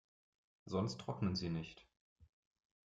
Sonst 0.65 0.99
trocknen 0.99 1.35
sie 1.35 1.49
nicht. 1.51 1.85